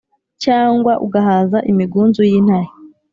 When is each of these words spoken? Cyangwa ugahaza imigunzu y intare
Cyangwa 0.43 0.93
ugahaza 1.05 1.57
imigunzu 1.71 2.21
y 2.29 2.33
intare 2.39 2.71